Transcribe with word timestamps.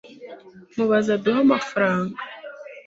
mubaze 0.75 1.09
aduhe 1.17 1.39
amafaranga 1.45 2.17